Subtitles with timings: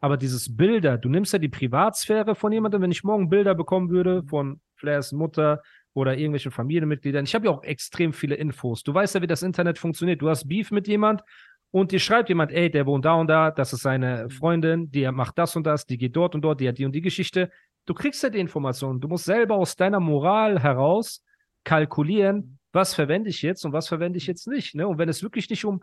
[0.00, 3.90] Aber dieses Bilder, du nimmst ja die Privatsphäre von jemandem, wenn ich morgen Bilder bekommen
[3.90, 5.62] würde von Flairs Mutter
[5.92, 7.24] oder irgendwelchen Familienmitgliedern.
[7.24, 8.82] Ich habe ja auch extrem viele Infos.
[8.84, 10.22] Du weißt ja, wie das Internet funktioniert.
[10.22, 11.22] Du hast Beef mit jemand
[11.70, 15.10] und dir schreibt jemand, ey, der wohnt da und da, das ist seine Freundin, die
[15.10, 17.50] macht das und das, die geht dort und dort, die hat die und die Geschichte.
[17.84, 19.00] Du kriegst ja die Informationen.
[19.00, 21.24] Du musst selber aus deiner Moral heraus
[21.64, 24.74] kalkulieren, was verwende ich jetzt und was verwende ich jetzt nicht.
[24.74, 24.86] Ne?
[24.86, 25.82] Und wenn es wirklich nicht um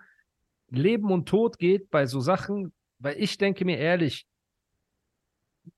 [0.70, 4.26] Leben und Tod geht bei so Sachen, weil ich denke mir ehrlich,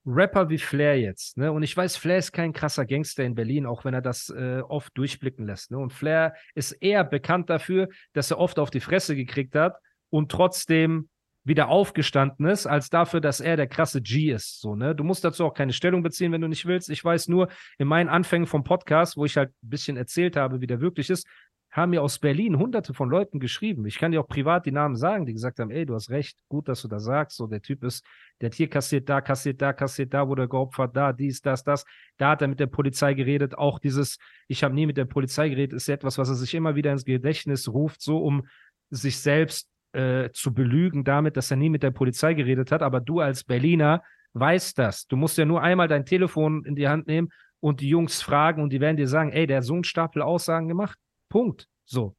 [0.05, 1.51] Rapper wie Flair jetzt, ne?
[1.51, 4.61] Und ich weiß, Flair ist kein krasser Gangster in Berlin, auch wenn er das äh,
[4.67, 5.71] oft durchblicken lässt.
[5.71, 5.77] Ne?
[5.77, 9.77] Und Flair ist eher bekannt dafür, dass er oft auf die Fresse gekriegt hat
[10.09, 11.09] und trotzdem
[11.47, 14.59] wieder aufgestanden ist, als dafür, dass er der krasse G ist.
[14.59, 14.93] So, ne?
[14.93, 16.89] Du musst dazu auch keine Stellung beziehen, wenn du nicht willst.
[16.89, 17.47] Ich weiß nur,
[17.77, 21.09] in meinen Anfängen vom Podcast, wo ich halt ein bisschen erzählt habe, wie der wirklich
[21.09, 21.25] ist,
[21.71, 23.85] haben mir aus Berlin hunderte von Leuten geschrieben.
[23.85, 26.37] Ich kann dir auch privat die Namen sagen, die gesagt haben, ey, du hast recht,
[26.47, 27.37] gut, dass du das sagst.
[27.37, 28.05] So, der Typ ist,
[28.41, 31.63] der hat hier kassiert, da kassiert, da kassiert, da wurde er geopfert, da, dies, das,
[31.63, 31.85] das.
[32.17, 33.57] Da hat er mit der Polizei geredet.
[33.57, 36.75] Auch dieses, ich habe nie mit der Polizei geredet, ist etwas, was er sich immer
[36.75, 38.47] wieder ins Gedächtnis ruft, so um
[38.89, 42.81] sich selbst äh, zu belügen damit, dass er nie mit der Polizei geredet hat.
[42.81, 45.07] Aber du als Berliner weißt das.
[45.07, 47.29] Du musst ja nur einmal dein Telefon in die Hand nehmen
[47.59, 50.21] und die Jungs fragen und die werden dir sagen, ey, der hat so einen Stapel
[50.21, 50.97] Aussagen gemacht.
[51.29, 51.67] Punkt.
[51.85, 52.15] So.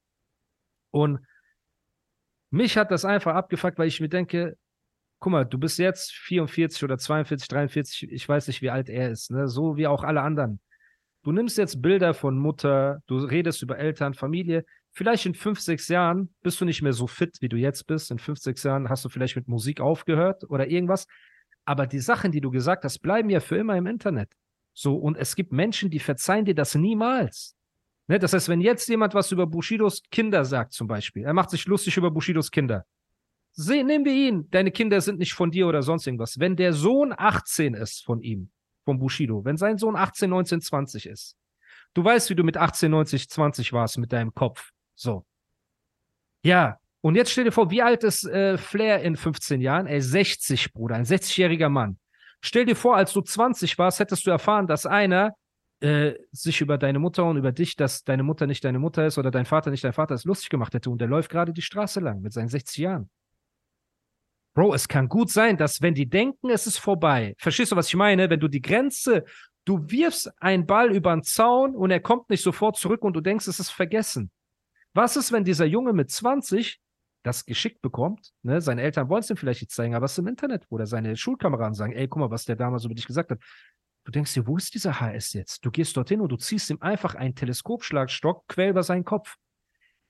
[0.90, 1.20] Und
[2.50, 4.56] mich hat das einfach abgefuckt, weil ich mir denke,
[5.20, 9.10] guck mal, du bist jetzt 44 oder 42, 43, ich weiß nicht, wie alt er
[9.10, 9.48] ist, ne?
[9.48, 10.60] so wie auch alle anderen.
[11.24, 14.64] Du nimmst jetzt Bilder von Mutter, du redest über Eltern, Familie.
[14.92, 18.10] Vielleicht in fünf, sechs Jahren bist du nicht mehr so fit, wie du jetzt bist.
[18.10, 21.06] In fünf, sechs Jahren hast du vielleicht mit Musik aufgehört oder irgendwas.
[21.64, 24.30] Aber die Sachen, die du gesagt hast, bleiben ja für immer im Internet.
[24.72, 27.57] So, und es gibt Menschen, die verzeihen dir das niemals.
[28.08, 31.50] Ne, das heißt, wenn jetzt jemand was über Bushidos Kinder sagt, zum Beispiel, er macht
[31.50, 32.86] sich lustig über Bushidos Kinder.
[33.52, 34.48] Seh, nehmen wir ihn.
[34.50, 36.38] Deine Kinder sind nicht von dir oder sonst irgendwas.
[36.38, 38.50] Wenn der Sohn 18 ist von ihm,
[38.84, 41.36] von Bushido, wenn sein Sohn 18, 19, 20 ist,
[41.92, 44.70] du weißt, wie du mit 18, 19, 20 warst mit deinem Kopf.
[44.94, 45.26] So.
[46.42, 46.78] Ja.
[47.00, 49.86] Und jetzt stell dir vor, wie alt ist äh, Flair in 15 Jahren?
[49.86, 51.98] Ey, 60, Bruder, ein 60-jähriger Mann.
[52.40, 55.34] Stell dir vor, als du 20 warst, hättest du erfahren, dass einer
[55.80, 59.18] äh, sich über deine Mutter und über dich, dass deine Mutter nicht deine Mutter ist
[59.18, 61.62] oder dein Vater nicht dein Vater ist, lustig gemacht hätte und der läuft gerade die
[61.62, 63.10] Straße lang mit seinen 60 Jahren.
[64.54, 67.88] Bro, es kann gut sein, dass wenn die denken, es ist vorbei, verstehst du, was
[67.88, 68.28] ich meine?
[68.28, 69.24] Wenn du die Grenze,
[69.64, 73.20] du wirfst einen Ball über den Zaun und er kommt nicht sofort zurück und du
[73.20, 74.32] denkst, es ist vergessen.
[74.94, 76.80] Was ist, wenn dieser Junge mit 20
[77.22, 78.32] das geschickt bekommt?
[78.42, 78.60] Ne?
[78.60, 81.16] Seine Eltern wollen es ihm vielleicht nicht zeigen, aber es ist im Internet, wo seine
[81.16, 83.38] Schulkameraden sagen, ey, guck mal, was der damals über dich gesagt hat.
[84.08, 85.66] Du denkst dir, wo ist dieser HS jetzt?
[85.66, 89.36] Du gehst dorthin und du ziehst ihm einfach einen Teleskopschlagstock quer über seinen Kopf.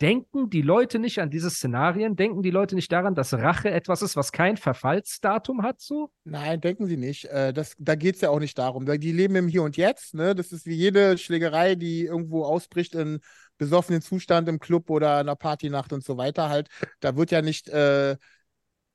[0.01, 2.15] Denken die Leute nicht an diese Szenarien?
[2.15, 5.81] Denken die Leute nicht daran, dass Rache etwas ist, was kein Verfallsdatum hat?
[5.81, 6.13] So?
[6.23, 7.25] Nein, denken sie nicht.
[7.25, 8.87] Äh, das, da geht es ja auch nicht darum.
[8.87, 10.15] Die leben im Hier und Jetzt.
[10.15, 10.37] Ne?
[10.37, 13.19] Das ist wie jede Schlägerei, die irgendwo ausbricht in
[13.57, 16.49] besoffenen Zustand im Club oder einer Partynacht und so weiter.
[16.51, 16.69] Halt,
[17.01, 18.17] da wird ja nicht äh,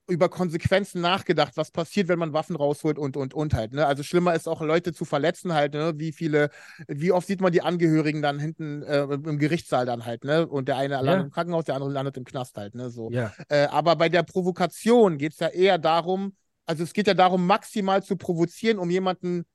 [0.08, 3.74] über Konsequenzen nachgedacht, was passiert, wenn man Waffen rausholt und und und halt.
[3.74, 3.86] Ne?
[3.86, 5.74] Also schlimmer ist auch Leute zu verletzen halt.
[5.74, 5.94] Ne?
[5.96, 6.50] Wie viele,
[6.88, 10.26] wie oft sieht man die Angehörigen dann hinten äh, im Gerichtssaal dann halt.
[10.26, 10.46] Ne?
[10.46, 11.22] Und der eine landet ja.
[11.22, 12.76] im Krankenhaus, der andere landet im Knast halt.
[12.76, 12.90] Ne?
[12.90, 13.10] So.
[13.12, 13.32] Ja.
[13.50, 16.36] Äh, aber bei der Provokation geht es ja eher darum,
[16.66, 19.46] also es geht ja darum, maximal zu provozieren, um jemanden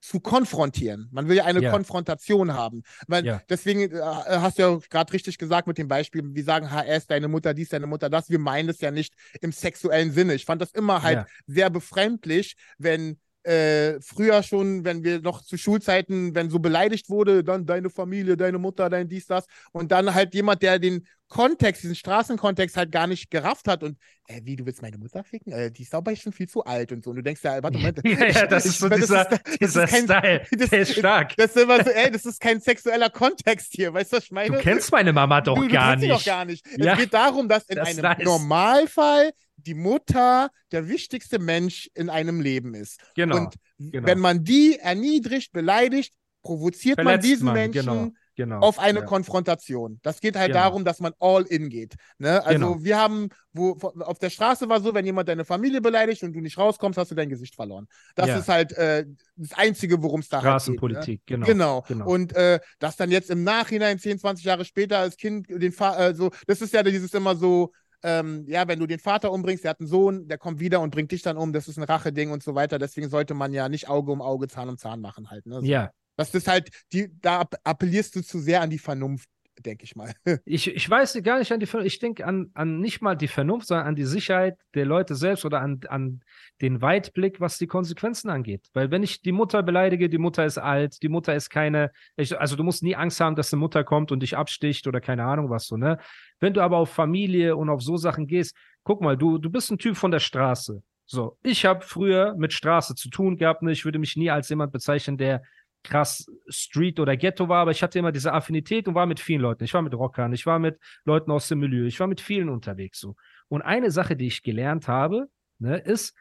[0.00, 1.08] zu konfrontieren.
[1.10, 1.70] Man will ja eine ja.
[1.70, 2.82] Konfrontation haben.
[3.06, 3.42] Weil ja.
[3.48, 7.28] Deswegen äh, hast du ja gerade richtig gesagt mit dem Beispiel, wir sagen HS, deine
[7.28, 8.30] Mutter dies, deine Mutter das.
[8.30, 10.34] Wir meinen es ja nicht im sexuellen Sinne.
[10.34, 11.26] Ich fand das immer halt ja.
[11.46, 13.18] sehr befremdlich, wenn
[13.48, 18.36] äh, früher schon, wenn wir noch zu Schulzeiten, wenn so beleidigt wurde, dann deine Familie,
[18.36, 19.46] deine Mutter, dein dies, das.
[19.72, 23.98] Und dann halt jemand, der den Kontext, diesen Straßenkontext halt gar nicht gerafft hat und,
[24.26, 25.52] äh, wie, du willst meine Mutter ficken?
[25.52, 27.10] Äh, die ist aber schon viel zu alt und so.
[27.10, 28.00] Und du denkst ja, warte, Moment.
[28.04, 31.36] ja, ja, das ist so dieser, das ist, dieser kein, Style, das, der ist stark.
[31.36, 34.32] Das ist immer so, ey, das ist kein sexueller Kontext hier, weißt du, was ich
[34.32, 34.56] meine?
[34.56, 36.12] Du kennst meine Mama doch du, gar du nicht.
[36.12, 36.66] doch gar nicht.
[36.76, 36.92] Ja.
[36.92, 38.24] Es geht darum, dass in das einem nice.
[38.24, 43.00] Normalfall die Mutter der wichtigste Mensch in einem Leben ist.
[43.14, 43.36] Genau.
[43.36, 44.06] Und genau.
[44.06, 48.60] wenn man die erniedrigt, beleidigt, provoziert Verletzt man diesen man, Menschen genau genau.
[48.60, 49.04] auf eine ja.
[49.04, 49.98] Konfrontation.
[50.02, 50.60] Das geht halt Genau.
[50.60, 51.96] darum, dass man all in geht.
[52.18, 52.42] Ne?
[52.46, 52.84] Also Genau.
[52.84, 56.40] wir haben, wo auf der Straße war so, wenn jemand deine Familie beleidigt und du
[56.40, 57.88] nicht rauskommst, hast du dein Gesicht verloren.
[58.14, 58.38] Das Ja.
[58.38, 59.04] ist halt äh,
[59.36, 60.46] das Einzige, worum es da halt geht.
[60.46, 60.50] Ne?
[60.52, 61.46] Straßenpolitik, genau.
[61.46, 61.84] Genau.
[61.86, 62.06] genau.
[62.06, 66.10] Und äh, dass dann jetzt im Nachhinein, 10, 20 Jahre später, als Kind den Vater,
[66.10, 67.72] äh, so, das ist ja dieses immer so,
[68.02, 70.90] ähm, ja, wenn du den Vater umbringst, der hat einen Sohn, der kommt wieder und
[70.90, 72.78] bringt dich dann um, das ist ein Racheding und so weiter.
[72.78, 75.46] Deswegen sollte man ja nicht Auge um Auge, Zahn um Zahn machen halt.
[75.46, 75.60] Ne?
[75.60, 75.66] So.
[75.66, 79.28] ja, Das ist halt, die, da app- appellierst du zu sehr an die Vernunft,
[79.60, 80.12] denke ich mal.
[80.44, 83.26] ich, ich weiß gar nicht an die Vernunft, ich denke an, an nicht mal die
[83.26, 86.20] Vernunft, sondern an die Sicherheit der Leute selbst oder an, an
[86.60, 88.68] den Weitblick, was die Konsequenzen angeht.
[88.72, 92.38] Weil wenn ich die Mutter beleidige, die Mutter ist alt, die Mutter ist keine, ich,
[92.38, 95.24] also du musst nie Angst haben, dass eine Mutter kommt und dich absticht oder keine
[95.24, 95.98] Ahnung was so, ne?
[96.40, 99.70] Wenn du aber auf Familie und auf so Sachen gehst, guck mal, du, du bist
[99.70, 100.82] ein Typ von der Straße.
[101.06, 103.72] So, ich habe früher mit Straße zu tun gehabt, ne?
[103.72, 105.42] Ich würde mich nie als jemand bezeichnen, der
[105.82, 109.40] krass Street oder Ghetto war, aber ich hatte immer diese Affinität und war mit vielen
[109.40, 109.64] Leuten.
[109.64, 112.48] Ich war mit Rockern, ich war mit Leuten aus dem Milieu, ich war mit vielen
[112.48, 113.16] unterwegs so.
[113.48, 116.14] Und eine Sache, die ich gelernt habe, ne, ist,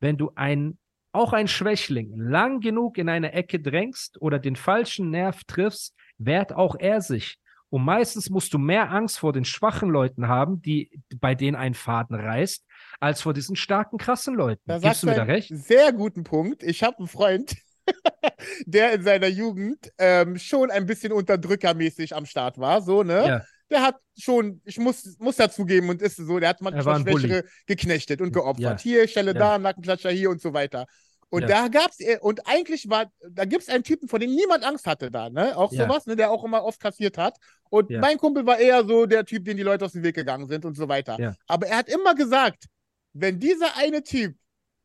[0.00, 0.78] wenn du ein,
[1.12, 6.52] auch ein Schwächling lang genug in eine Ecke drängst oder den falschen Nerv triffst, wehrt
[6.52, 7.38] auch er sich.
[7.70, 11.74] Und meistens musst du mehr Angst vor den schwachen Leuten haben, die bei denen ein
[11.74, 12.64] Faden reißt,
[13.00, 14.62] als vor diesen starken, krassen Leuten.
[14.66, 15.50] Da Gibst du mir da recht?
[15.54, 16.62] Sehr guten Punkt.
[16.62, 17.54] Ich habe einen Freund,
[18.66, 23.26] der in seiner Jugend ähm, schon ein bisschen unterdrückermäßig am Start war, so, ne?
[23.26, 23.42] Ja.
[23.70, 27.02] Der hat schon, ich muss, muss ja zugeben und ist so, der hat manchmal.
[27.02, 28.60] Schwächere geknechtet und geopfert.
[28.60, 28.78] Ja.
[28.78, 29.38] Hier, Stelle Ja.
[29.38, 30.86] da, Nackenklatscher hier und so weiter.
[31.30, 31.48] Und Ja.
[31.48, 35.10] da gab's, äh, und eigentlich war, da gibt's einen Typen, vor dem niemand Angst hatte
[35.10, 35.56] da, ne?
[35.56, 35.84] Auch Ja.
[35.84, 36.16] sowas, ne?
[36.16, 37.36] Der auch immer oft kassiert hat.
[37.70, 38.00] Und Ja.
[38.00, 40.64] mein Kumpel war eher so der Typ, den die Leute aus dem Weg gegangen sind
[40.64, 41.18] und so weiter.
[41.46, 42.64] Aber er hat immer gesagt,
[43.12, 44.36] wenn dieser eine Typ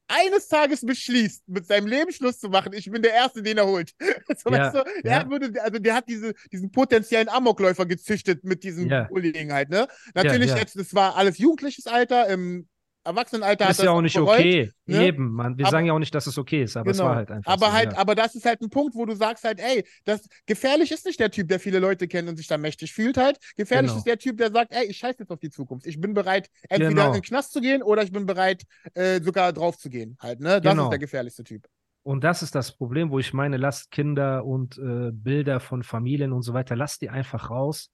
[0.09, 3.65] eines Tages beschließt, mit seinem Leben Schluss zu machen, ich bin der Erste, den er
[3.65, 3.93] holt.
[4.37, 8.89] so, weißt du, der würde, also der hat diese, diesen potenziellen Amokläufer gezüchtet mit diesem
[8.89, 9.05] Ja.
[9.05, 9.87] Bullying halt, ne?
[10.13, 12.67] Natürlich jetzt, das war alles jugendliches Alter, im
[13.05, 14.39] Erwachsenenalter ist ja auch es nicht bereut.
[14.39, 14.71] okay.
[14.85, 15.05] ne?
[15.07, 15.57] Eben, Mann.
[15.57, 17.09] Wir Aber- sagen ja auch nicht, dass es okay ist, aber es Genau.
[17.09, 17.97] war halt einfach aber so, halt, ja.
[17.97, 21.19] aber das ist halt ein Punkt, wo du sagst halt, ey, das gefährlich ist nicht
[21.19, 23.37] der Typ, der viele Leute kennt und sich da mächtig fühlt halt.
[23.57, 23.97] Gefährlich Genau.
[23.99, 25.85] ist der Typ, der sagt, ey, ich scheiße jetzt auf die Zukunft.
[25.85, 27.07] Ich bin bereit, entweder Genau.
[27.07, 28.63] in den Knast zu gehen oder ich bin bereit,
[28.93, 30.61] äh, sogar drauf zu gehen halt, ne?
[30.61, 30.85] Das Genau.
[30.85, 31.67] ist der gefährlichste Typ.
[32.03, 36.33] Und das ist das Problem, wo ich meine, lasst Kinder und äh, Bilder von Familien
[36.33, 37.89] und so weiter, lasst die einfach raus.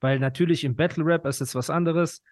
[0.00, 2.22] Weil natürlich im Battle Rap ist es was anderes.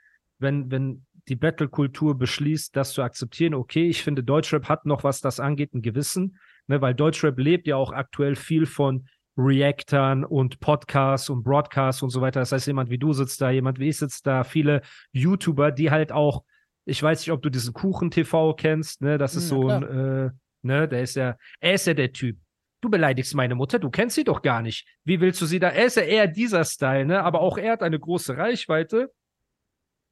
[0.40, 5.20] Wenn, wenn die Battle-Kultur beschließt, das zu akzeptieren, okay, ich finde, Deutschrap hat noch, was
[5.20, 10.60] das angeht, ein Gewissen, ne, weil Deutschrap lebt ja auch aktuell viel von Reactern und
[10.60, 12.40] Podcasts und Broadcasts und so weiter.
[12.40, 14.82] Das heißt, jemand wie du sitzt da, jemand wie ich sitzt da, viele
[15.12, 16.44] YouTuber, die halt auch,
[16.84, 19.82] ich weiß nicht, ob du diesen Kuchen-TV kennst, ne, das ist Hm, so ja, ein,
[19.82, 20.30] äh,
[20.62, 22.38] ne, der ist ja, er ist ja der Typ.
[22.80, 24.86] Du beleidigst meine Mutter, du kennst sie doch gar nicht.
[25.04, 25.70] Wie willst du sie da?
[25.70, 27.22] Er ist ja eher dieser Style, ne?
[27.22, 29.10] Aber auch er hat eine große Reichweite.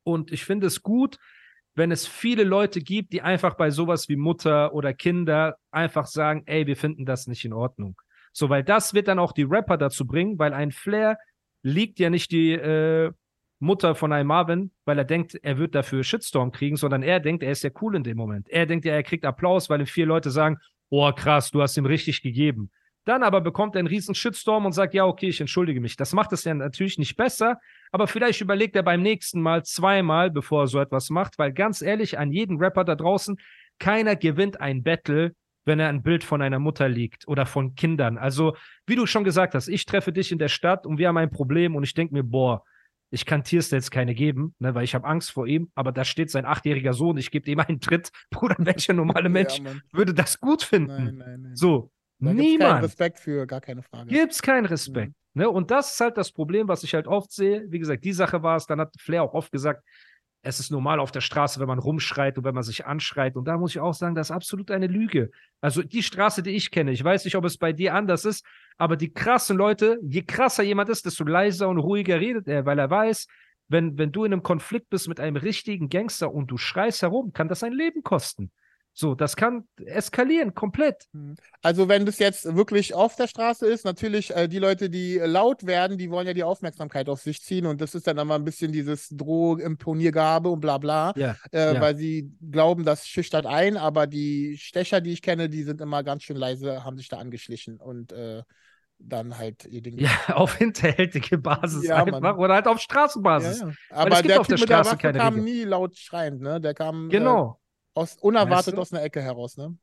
[0.04, 1.18] Und ich finde es gut,
[1.74, 6.42] wenn es viele Leute gibt, die einfach bei sowas wie Mutter oder Kinder einfach sagen,
[6.46, 8.00] ey, wir finden das nicht in Ordnung.
[8.32, 11.18] So, weil das wird dann auch die Rapper dazu bringen, weil ein Flair
[11.62, 13.12] liegt ja nicht die äh,
[13.58, 17.42] Mutter von einem Marvin, weil er denkt, er wird dafür Shitstorm kriegen, sondern er denkt,
[17.42, 18.48] er ist ja cool in dem Moment.
[18.50, 20.58] Er denkt ja, er kriegt Applaus, weil ihm vier Leute sagen,
[20.90, 22.70] oh krass, du hast ihm richtig gegeben.
[23.04, 25.96] Dann aber bekommt er einen riesen Shitstorm und sagt, ja, okay, ich entschuldige mich.
[25.96, 27.58] Das macht es ja natürlich nicht besser,
[27.90, 31.82] aber vielleicht überlegt er beim nächsten Mal zweimal, bevor er so etwas macht, weil ganz
[31.82, 33.36] ehrlich, an jeden Rapper da draußen,
[33.78, 35.34] keiner gewinnt ein Battle,
[35.64, 38.18] wenn er ein Bild von einer Mutter liegt oder von Kindern.
[38.18, 41.16] Also, wie du schon gesagt hast, ich treffe dich in der Stadt und wir haben
[41.16, 42.64] ein Problem und ich denke mir, boah,
[43.10, 46.04] ich kann Tiers jetzt keine geben, ne, weil ich habe Angst vor ihm, aber da
[46.04, 48.10] steht sein achtjähriger Sohn, ich gebe ihm einen Tritt.
[48.30, 51.04] Bruder, welcher normale Mensch Ja, würde das gut finden?
[51.04, 51.56] Nein, nein, nein.
[51.56, 51.90] So,
[52.22, 54.08] Da gibt's keinen niemand Respekt für, gar keine Frage.
[54.08, 55.12] gibt's keinen Respekt.
[55.34, 55.48] Ne?
[55.48, 57.64] Und das ist halt das Problem, was ich halt oft sehe.
[57.68, 59.82] Wie gesagt, die Sache war es, dann hat Flair auch oft gesagt,
[60.44, 63.36] es ist normal auf der Straße, wenn man rumschreit und wenn man sich anschreit.
[63.36, 65.30] Und da muss ich auch sagen, das ist absolut eine Lüge.
[65.60, 68.44] Also die Straße, die ich kenne, ich weiß nicht, ob es bei dir anders ist,
[68.76, 72.78] aber die krassen Leute, je krasser jemand ist, desto leiser und ruhiger redet er, weil
[72.78, 73.28] er weiß,
[73.68, 77.32] wenn, wenn du in einem Konflikt bist mit einem richtigen Gangster und du schreist herum,
[77.32, 78.50] kann das ein Leben kosten.
[78.94, 81.06] So, das kann eskalieren, komplett.
[81.62, 85.24] Also wenn das jetzt wirklich auf der Straße ist, natürlich äh, die Leute, die äh,
[85.26, 88.34] laut werden, die wollen ja die Aufmerksamkeit auf sich ziehen und das ist dann immer
[88.34, 91.80] ein bisschen dieses Droh-Imponiergabe und bla bla, Ja, äh, ja.
[91.80, 96.02] weil sie glauben, das schüchtert ein, aber die Stecher, die ich kenne, die sind immer
[96.02, 98.42] ganz schön leise, haben sich da angeschlichen und äh,
[98.98, 99.98] dann halt ihr Ding.
[99.98, 102.36] Ja, auf hinterhältige Basis Ja, einfach Mann.
[102.36, 103.60] oder halt auf Ja, Straßenbasis.
[103.60, 103.68] ja.
[103.68, 105.44] es Aber der auf Typ der mit der Straße Waffe kam Regel.
[105.44, 106.60] nie laut schreiend, ne?
[106.60, 107.58] Der kam äh, Genau.
[107.94, 108.80] Aus unerwartet Weißt du?
[108.80, 109.76] aus einer Ecke heraus, ne?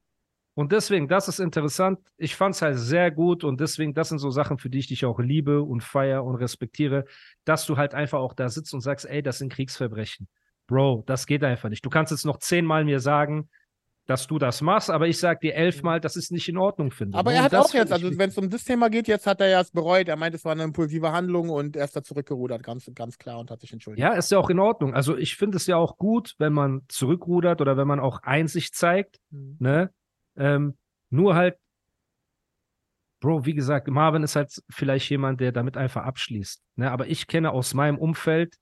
[0.56, 2.00] Und deswegen, das ist interessant.
[2.18, 4.88] Ich fand es halt sehr gut und deswegen, das sind so Sachen, für die ich
[4.88, 7.06] dich auch liebe und feier und respektiere,
[7.46, 10.28] dass du halt einfach auch da sitzt und sagst, ey, das sind Kriegsverbrechen.
[10.68, 11.86] Bro, das geht einfach nicht.
[11.86, 13.50] Du kannst jetzt noch zehnmal mir sagen,
[14.10, 17.16] dass du das machst, aber ich sag dir elfmal, dass es nicht in Ordnung finde.
[17.16, 19.40] Aber er hat das auch jetzt, also wenn es um das Thema geht, jetzt hat
[19.40, 20.08] er ja es bereut.
[20.08, 23.38] Er meint, es war eine impulsive Handlung und er ist da zurückgerudert, ganz, ganz klar
[23.38, 24.02] und hat sich entschuldigt.
[24.02, 24.96] Ja, ist ja auch in Ordnung.
[24.96, 28.74] Also ich finde es ja auch gut, wenn man zurückrudert oder wenn man auch Einsicht
[28.76, 29.58] zeigt, Mhm.
[29.60, 29.94] ne?
[30.36, 30.76] Ähm,
[31.12, 31.58] nur halt,
[33.20, 36.62] Bro, wie gesagt, Marvin ist halt vielleicht jemand, der damit einfach abschließt.
[36.78, 36.90] Ne?
[36.90, 38.56] Aber ich kenne aus meinem Umfeld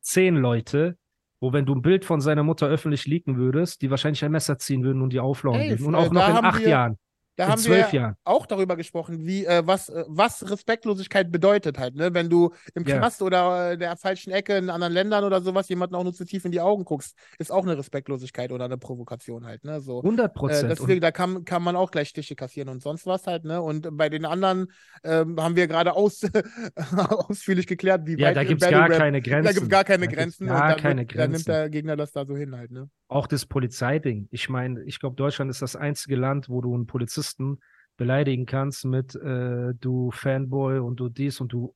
[0.00, 0.96] zehn Leute,
[1.40, 4.58] wo wenn du ein Bild von seiner Mutter öffentlich leaken würdest, die wahrscheinlich ein Messer
[4.58, 5.86] ziehen würden und die auflauern Ey, würden.
[5.86, 6.98] Und äh, auch noch in acht wir- Jahren,
[7.40, 8.16] Da in haben wir Jahren.
[8.24, 12.12] auch darüber gesprochen, wie, äh, was, äh, was Respektlosigkeit bedeutet halt, ne?
[12.12, 12.98] Wenn du im Ja.
[12.98, 16.24] Knast oder äh, der falschen Ecke in anderen Ländern oder sowas jemanden auch nur zu
[16.24, 19.80] tief in die Augen guckst, ist auch eine Respektlosigkeit oder eine Provokation halt, ne?
[19.80, 20.02] So.
[20.02, 20.70] 100 Äh, Prozent.
[20.70, 23.62] deswegen, da kann, kann man auch gleich Stiche kassieren und sonst was halt, ne?
[23.62, 24.66] Und bei den anderen
[25.02, 26.20] ähm, haben wir gerade aus,
[27.28, 29.44] ausführlich geklärt, wie ja, weit da gibt es gar keine Grenzen.
[29.44, 31.50] Da gibt es gar keine Da Grenzen Gar keine wird, dann nimmt Grenzen.
[31.52, 32.88] der Gegner das da so hin halt, ne?
[33.10, 34.28] Auch das Polizeiding.
[34.30, 37.58] Ich meine, ich glaube, Deutschland ist das einzige Land, wo du einen Polizisten
[37.96, 41.74] beleidigen kannst mit äh, du Fanboy und du dies und du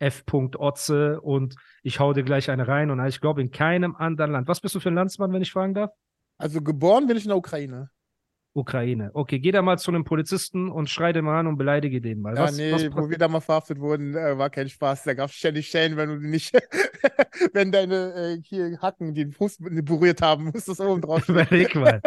[0.00, 0.24] F.
[0.32, 2.90] Otze und ich hau dir gleich eine rein.
[2.90, 4.48] Und ich glaube, in keinem anderen Land.
[4.48, 5.92] Was bist du für ein Landsmann, wenn ich fragen darf?
[6.38, 7.90] Also geboren bin ich in der Ukraine.
[8.58, 9.10] Ukraine.
[9.14, 12.20] Okay, geh da mal zu einem Polizisten und schrei den mal an und beleidige den
[12.20, 12.36] mal.
[12.36, 15.04] Ja, was, nee, was wo wir da mal verhaftet wurden, äh, war kein Spaß.
[15.04, 16.52] Da gab es ständig Schellen, wenn du nicht,
[17.52, 21.28] wenn deine äh, hier Hacken den Fuß berührt haben, musstest du oben drauf.
[21.28, 22.00] Überleg mal.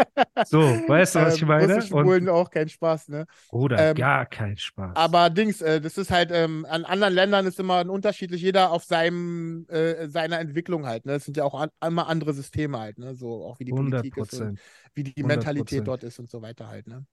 [0.45, 1.75] So, weißt du, was ich Ähm, meine?
[1.75, 3.25] russische Und, auch kein Spaß, ne?
[3.49, 4.95] Bruder, ähm, gar kein Spaß.
[4.95, 8.83] Aber Dings, äh, das ist halt, ähm, an anderen Ländern ist immer unterschiedlich, jeder auf
[8.83, 11.13] seinem, äh, seiner Entwicklung halt, ne?
[11.13, 13.15] Es sind ja auch an, immer andere Systeme halt, ne?
[13.15, 14.59] So auch wie die 100 Politik ist und.
[14.93, 15.23] Wie die 100%.
[15.23, 17.05] Mentalität dort ist und so weiter halt, ne?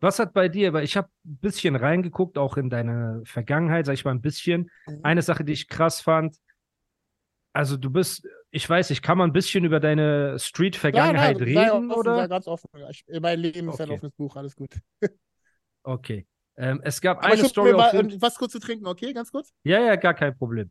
[0.00, 3.94] Was hat bei dir, weil ich habe ein bisschen reingeguckt, auch in deine Vergangenheit, sag
[3.94, 4.70] ich mal ein bisschen.
[4.86, 5.00] Mhm.
[5.02, 6.36] Eine Sache, die ich krass fand,
[7.52, 11.90] also du bist, ich weiß nicht, kann man ein bisschen über deine Street-Vergangenheit sei reden,
[11.90, 12.28] offen, Sei oder?
[12.28, 12.68] ganz offen.
[12.90, 13.94] Ich, mein Leben ist ein Okay.
[13.94, 14.70] offenes Buch, alles gut.
[15.84, 16.26] Okay.
[16.56, 19.12] Ähm, es gab Aber eine Story mir mal ähm, was kurz zu trinken, okay?
[19.12, 19.52] Ganz kurz?
[19.64, 20.70] Ja, ja, gar kein Problem.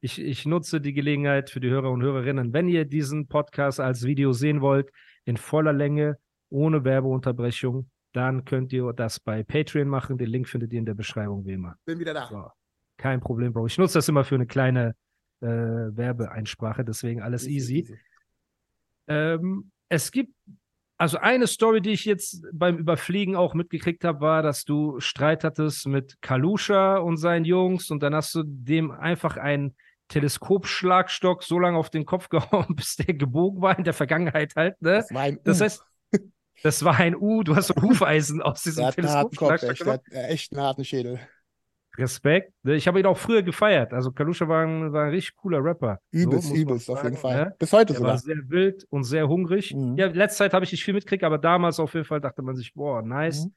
[0.00, 4.04] Ich, ich nutze die Gelegenheit für die Hörer und Hörerinnen, wenn ihr diesen Podcast als
[4.04, 4.90] Video sehen wollt,
[5.24, 10.16] in voller Länge, ohne Werbeunterbrechung, dann könnt ihr das bei Patreon machen.
[10.18, 11.76] Den Link findet ihr in der Beschreibung, wie immer.
[11.84, 12.26] Bin wieder da.
[12.26, 12.50] So,
[12.96, 13.66] kein Problem, Bro.
[13.66, 14.94] Ich nutze das immer für eine kleine
[15.40, 17.98] äh, Werbeeinsprache, deswegen alles easy.
[19.08, 20.34] Ähm, es gibt,
[20.98, 25.44] also eine Story, die ich jetzt beim Überfliegen auch mitgekriegt habe, war, dass du Streit
[25.44, 29.76] hattest mit Kalusha und seinen Jungs und dann hast du dem einfach einen
[30.08, 34.80] Teleskopschlagstock so lange auf den Kopf gehauen, bis der gebogen war in der Vergangenheit halt,
[34.82, 34.96] ne?
[34.98, 35.64] Das war ein Das U.
[35.64, 35.82] heißt,
[36.62, 40.02] das war ein U, du hast so ein Hufeisen aus diesem Teleskopschlagstock echt, der hat
[40.10, 41.20] äh, echt einen harten Schädel.
[41.98, 42.52] Respekt.
[42.62, 43.94] Ne, Ich habe ihn auch früher gefeiert.
[43.94, 45.98] Also Kalusha war ein, war ein richtig cooler Rapper.
[46.10, 47.36] Übelst, man übelst, auf jeden Fall.
[47.46, 47.54] ne?
[47.58, 48.18] Bis heute war sogar.
[48.18, 49.74] sehr wild und sehr hungrig.
[49.74, 49.96] Mhm.
[49.96, 52.54] Ja, letzte Zeit habe ich nicht viel mitgekriegt, aber damals auf jeden Fall dachte man
[52.54, 53.46] sich, boah, nice.
[53.46, 53.54] Mhm.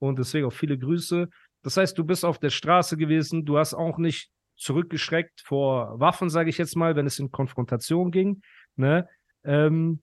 [0.00, 1.28] Und deswegen auch viele Grüße.
[1.62, 6.30] Das heißt, du bist auf der Straße gewesen, du hast auch nicht zurückgeschreckt vor Waffen,
[6.30, 8.42] sage ich jetzt mal, wenn es in Konfrontation ging.
[8.76, 9.08] Ne?
[9.44, 10.02] Ähm,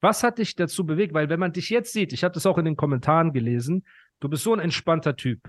[0.00, 1.14] was hat dich dazu bewegt?
[1.14, 3.84] Weil wenn man dich jetzt sieht, ich habe das auch in den Kommentaren gelesen,
[4.20, 5.40] du bist so ein entspannter Typ.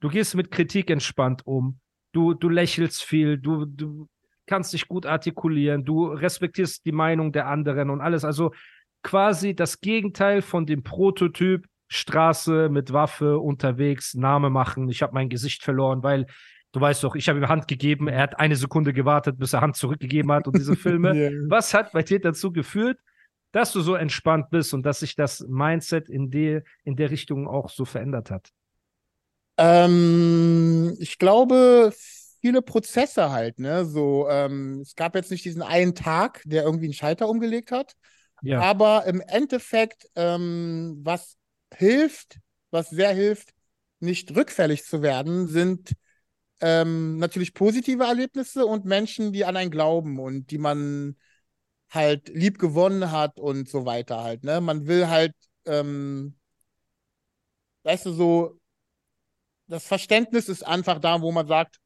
[0.00, 1.78] Du gehst mit Kritik entspannt um.
[2.12, 4.08] Du, du lächelst viel, du, du
[4.46, 8.24] kannst dich gut artikulieren, du respektierst die Meinung der anderen und alles.
[8.24, 8.52] Also
[9.02, 14.88] quasi das Gegenteil von dem Prototyp Straße mit Waffe unterwegs, Name machen.
[14.88, 16.26] Ich habe mein Gesicht verloren, weil
[16.72, 19.60] du weißt doch, ich habe ihm Hand gegeben, er hat eine Sekunde gewartet, bis er
[19.60, 21.10] Hand zurückgegeben hat und diese Filme.
[21.20, 21.30] Ja.
[21.48, 22.98] Was hat bei dir dazu geführt,
[23.52, 27.48] dass du so entspannt bist und dass sich das Mindset in, der in der Richtung
[27.48, 28.50] auch so verändert hat?
[29.56, 31.92] Ähm, ich glaube,
[32.40, 33.84] viele Prozesse halt, ne?
[33.84, 37.94] So, ähm, es gab jetzt nicht diesen einen Tag, der irgendwie einen Schalter umgelegt hat.
[38.42, 41.36] Ja, Aber im Endeffekt, ähm, was
[41.74, 42.38] hilft,
[42.70, 43.50] was sehr hilft,
[43.98, 45.92] nicht rückfällig zu werden, sind
[46.60, 51.16] ähm, natürlich positive Erlebnisse und Menschen, die an einen glauben und die man
[51.88, 54.60] halt lieb gewonnen hat und so weiter halt, ne?
[54.60, 55.34] Man will halt,
[55.66, 56.36] ähm,
[57.82, 58.60] weißt du, so,
[59.66, 61.78] das Verständnis ist einfach da, wo man sagt,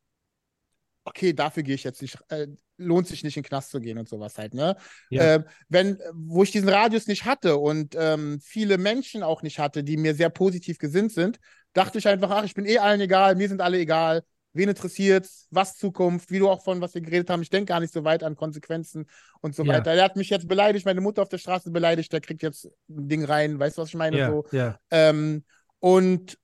[1.04, 3.98] okay, dafür gehe ich jetzt nicht, äh, lohnt sich nicht in den Knast zu gehen
[3.98, 4.76] und sowas halt, ne?
[5.10, 5.36] Ja.
[5.36, 9.84] Ähm, wenn, wo ich diesen Radius nicht hatte und ähm, viele Menschen auch nicht hatte,
[9.84, 11.38] die mir sehr positiv gesinnt sind,
[11.72, 14.24] dachte ich einfach, ach, ich bin eh allen egal, mir sind alle egal.
[14.54, 17.42] Wen interessiert's, was Zukunft, wie du auch von was wir geredet haben.
[17.42, 19.06] Ich denke gar nicht so weit an Konsequenzen
[19.40, 19.74] und so Ja.
[19.74, 19.94] weiter.
[19.94, 23.08] Der hat mich jetzt beleidigt, meine Mutter auf der Straße beleidigt, der kriegt jetzt ein
[23.08, 24.18] Ding rein, weißt du, was ich meine?
[24.18, 24.46] Ja, So.
[24.52, 24.78] ja.
[24.90, 25.44] Ähm,
[25.80, 26.38] und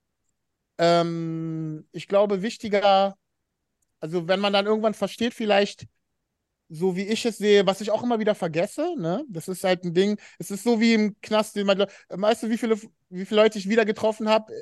[0.79, 3.17] ähm, ich glaube, wichtiger,
[4.01, 5.87] also wenn man dann irgendwann versteht, vielleicht,
[6.69, 9.25] so wie ich es sehe, was ich auch immer wieder vergesse, ne?
[9.29, 10.19] Das ist halt ein Ding.
[10.39, 12.77] Es ist so wie im Knast, den man, weißt du, wie viele,
[13.09, 14.53] wie viele Leute ich wieder getroffen habe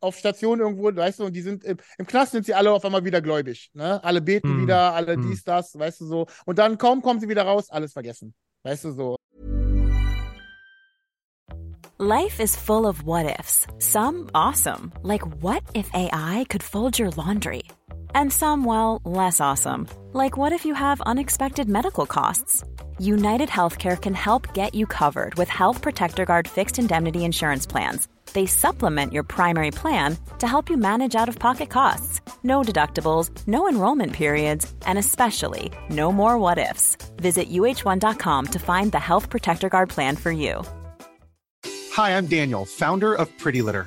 [0.00, 2.84] auf Station irgendwo, weißt du, und die sind im, im Knast sind sie alle auf
[2.84, 4.02] einmal wieder gläubig, ne?
[4.04, 5.28] Alle beten Hm, wieder, alle hm.
[5.28, 6.26] dies, das, weißt du so.
[6.46, 8.34] Und dann kaum kommen sie wieder raus, alles vergessen.
[8.62, 9.16] Weißt du so.
[12.00, 13.66] Life is full of what ifs.
[13.78, 17.62] Some awesome, like what if AI could fold your laundry?
[18.14, 22.62] And some, well, less awesome, like what if you have unexpected medical costs?
[23.00, 28.08] United Healthcare can help get you covered with Health Protector Guard fixed indemnity insurance plans.
[28.32, 32.20] They supplement your primary plan to help you manage out of pocket costs.
[32.42, 36.96] No deductibles, no enrollment periods, and especially no more what ifs.
[37.16, 40.62] Visit uh1.com to find the Health Protector Guard plan for you.
[41.92, 43.86] Hi, I'm Daniel, founder of Pretty Litter.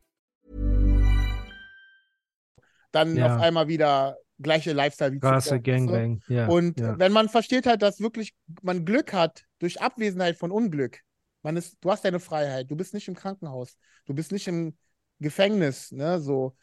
[2.91, 3.35] Dann Ja.
[3.35, 5.59] auf einmal wieder gleiche Lifestyle wie Krasse?
[5.59, 6.21] Gangbang.
[6.27, 6.47] Ja.
[6.47, 6.97] Und ja.
[6.97, 10.99] wenn man versteht halt, dass wirklich man Glück hat durch Abwesenheit von Unglück,
[11.43, 14.75] man ist, du hast deine Freiheit, du bist nicht im Krankenhaus, du bist nicht im
[15.19, 16.55] Gefängnis, ne, so.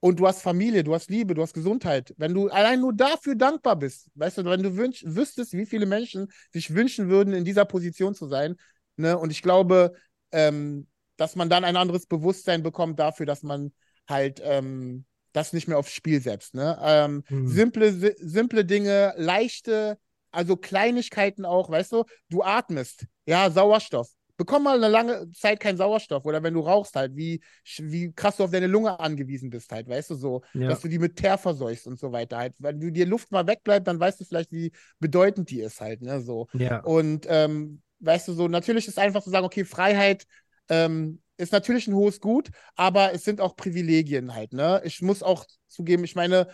[0.00, 2.12] Und du hast Familie, du hast Liebe, du hast Gesundheit.
[2.16, 5.86] Wenn du allein nur dafür dankbar bist, weißt du, wenn du wünsch, wüsstest, wie viele
[5.86, 8.56] Menschen sich wünschen würden, in dieser Position zu sein,
[8.96, 9.92] ne, und ich glaube,
[10.32, 13.72] ähm, dass man dann ein anderes Bewusstsein bekommt dafür, dass man
[14.08, 16.78] halt ähm, das nicht mehr aufs Spiel setzt, ne.
[16.82, 17.46] Ähm, Hm.
[17.46, 19.98] simple, si- simple Dinge, leichte,
[20.30, 24.08] also Kleinigkeiten auch, weißt du, du atmest, ja, Sauerstoff.
[24.38, 27.40] Bekomm mal eine lange Zeit keinen Sauerstoff oder wenn du rauchst halt, wie,
[27.78, 30.68] wie krass du auf deine Lunge angewiesen bist halt, weißt du, so, Ja.
[30.68, 32.54] dass du die mit Teer verseuchst und so weiter halt.
[32.58, 36.00] Wenn du dir Luft mal wegbleibt, dann weißt du vielleicht, wie bedeutend die ist halt,
[36.02, 36.48] ne, so.
[36.54, 36.80] ja.
[36.80, 40.24] Und ähm, weißt du, so natürlich ist einfach zu sagen, okay, Freiheit
[40.68, 44.80] ähm, ist natürlich ein hohes Gut, aber es sind auch Privilegien halt, ne?
[44.84, 46.48] Ich muss auch zugeben, ich meine,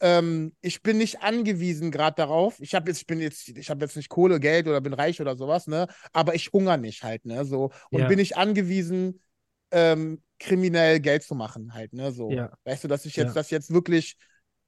[0.00, 2.58] ähm, ich bin nicht angewiesen gerade darauf.
[2.60, 5.20] Ich habe jetzt, ich bin jetzt, ich habe jetzt nicht Kohle, Geld oder bin reich
[5.20, 5.86] oder sowas, ne?
[6.12, 7.44] Aber ich hungere nicht halt, ne?
[7.44, 8.08] So und Ja.
[8.08, 9.20] bin nicht angewiesen,
[9.70, 12.12] ähm, kriminell Geld zu machen halt, ne?
[12.12, 12.50] So, Ja.
[12.64, 13.34] weißt du, dass ich jetzt, Ja.
[13.36, 14.16] dass jetzt wirklich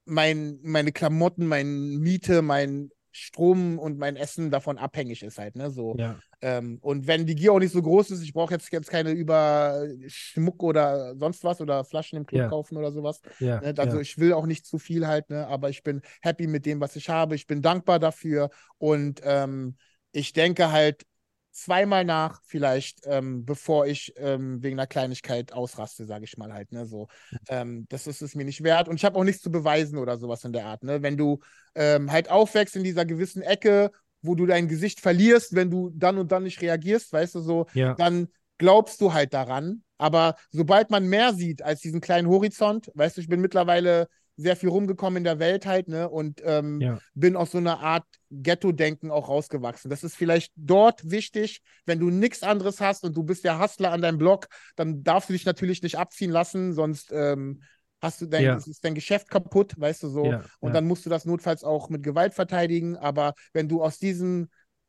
[0.04, 5.70] mein, meine Klamotten, meine Miete, mein Strom und mein Essen davon abhängig ist halt, ne?
[5.70, 5.96] So.
[5.98, 6.16] ja.
[6.40, 9.12] Ähm, und wenn die Gier auch nicht so groß ist, ich brauche jetzt, jetzt keine
[9.12, 12.48] über Schmuck oder sonst was oder Flaschen im Club Ja.
[12.48, 13.20] kaufen oder sowas.
[13.38, 13.60] ja.
[13.60, 13.74] Ne?
[13.76, 15.46] Also ich will auch nicht zu viel halt, ne?
[15.46, 17.36] aber ich bin happy mit dem, was ich habe.
[17.36, 19.76] Ich bin dankbar dafür und ähm,
[20.10, 21.04] ich denke halt
[21.52, 26.72] zweimal nach, vielleicht, ähm, bevor ich ähm, wegen einer Kleinigkeit ausraste, sage ich mal halt.
[26.72, 26.86] Ne?
[26.86, 27.08] So,
[27.48, 30.18] ähm, das ist es mir nicht wert und ich habe auch nichts zu beweisen oder
[30.18, 30.82] sowas in der Art.
[30.82, 31.02] Ne?
[31.02, 31.40] Wenn du
[31.74, 36.18] ähm, halt aufwächst in dieser gewissen Ecke, wo du dein Gesicht verlierst, wenn du dann
[36.18, 37.94] und dann nicht reagierst, weißt du so, ja.
[37.94, 39.82] dann glaubst du halt daran.
[39.98, 44.56] Aber sobald man mehr sieht als diesen kleinen Horizont, weißt du, ich bin mittlerweile sehr
[44.56, 46.08] viel rumgekommen in der Welt halt, ne?
[46.08, 46.98] Und ähm, Ja.
[47.14, 49.90] bin aus so einer Art Ghetto-Denken auch rausgewachsen.
[49.90, 53.92] Das ist vielleicht dort wichtig, wenn du nichts anderes hast und du bist der Hustler
[53.92, 57.62] an deinem Blog, dann darfst du dich natürlich nicht abziehen lassen, sonst ähm,
[58.00, 58.56] hast du dein, Ja.
[58.56, 60.24] ist dein Geschäft kaputt, weißt du so.
[60.24, 62.96] Ja, Und dann musst du das notfalls auch mit Gewalt verteidigen.
[62.96, 64.48] Aber wenn du aus diesem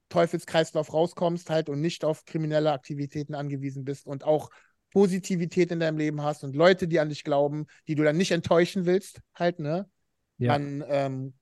[0.09, 4.49] Teufelskreislauf rauskommst halt und nicht auf kriminelle Aktivitäten angewiesen bist und auch
[4.93, 8.31] Positivität in deinem Leben hast und Leute, die an dich glauben, die du dann nicht
[8.31, 9.89] enttäuschen willst, halt, ne?
[10.37, 10.53] Ja.
[10.53, 11.33] Dann ähm,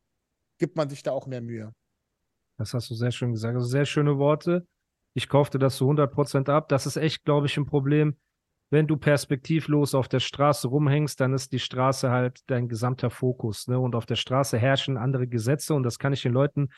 [0.57, 1.73] gibt man sich da auch mehr Mühe.
[2.57, 3.55] Das hast du sehr schön gesagt.
[3.55, 4.65] Also sehr schöne Worte.
[5.13, 6.69] Ich kaufte das zu 100% ab.
[6.69, 8.15] Das ist echt, glaube ich, ein Problem.
[8.69, 13.67] Wenn du perspektivlos auf der Straße rumhängst, dann ist die Straße halt dein gesamter Fokus.
[13.67, 13.77] Ne?
[13.77, 15.73] Und auf der Straße herrschen andere Gesetze.
[15.73, 16.69] Und das kann ich den Leuten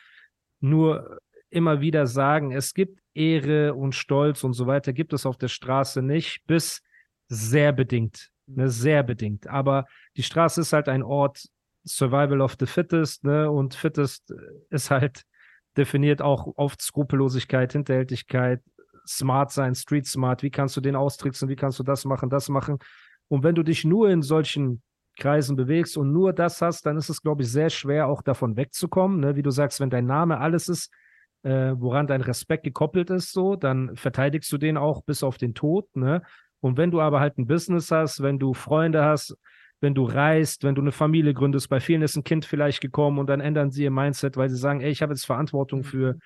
[0.59, 1.19] nur
[1.53, 2.51] immer wieder sagen.
[2.51, 6.81] Es gibt Ehre und Stolz und so weiter, gibt es auf der Straße nicht, bis
[7.27, 8.31] sehr bedingt.
[8.47, 8.69] Ne?
[8.69, 9.47] Sehr bedingt.
[9.47, 9.85] Aber
[10.17, 11.47] die Straße ist halt ein Ort,
[11.85, 13.51] Survival of the Fittest, ne?
[13.51, 14.35] Und Fittest äh,
[14.69, 15.23] ist halt
[15.75, 18.61] definiert auch auf Skrupellosigkeit, Hinterhältigkeit,
[19.07, 20.43] smart sein, street smart.
[20.43, 21.49] Wie kannst du den austricksen?
[21.49, 22.77] Wie kannst du das machen, das machen?
[23.27, 24.81] Und wenn du dich nur in solchen
[25.17, 28.55] Kreisen bewegst und nur das hast, dann ist es, glaube ich, sehr schwer, auch davon
[28.55, 29.19] wegzukommen.
[29.19, 29.35] Ne?
[29.35, 30.91] Wie du sagst, wenn dein Name alles ist,
[31.43, 35.53] äh, woran dein Respekt gekoppelt ist, so, dann verteidigst du den auch bis auf den
[35.53, 35.95] Tod.
[35.95, 36.21] Ne?
[36.59, 39.37] Und wenn du aber halt ein Business hast, wenn du Freunde hast,
[39.81, 43.19] wenn du reist, wenn du eine Familie gründest, bei vielen ist ein Kind vielleicht gekommen
[43.19, 46.17] und dann ändern sie ihr Mindset, weil sie sagen, ey, ich habe jetzt Verantwortung für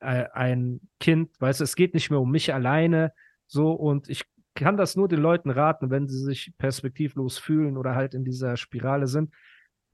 [0.00, 3.12] äh, ein Kind, weißt du, es geht nicht mehr um mich alleine,
[3.46, 7.94] so und ich kann das nur den Leuten raten, wenn sie sich perspektivlos fühlen oder
[7.94, 9.32] halt in dieser Spirale sind,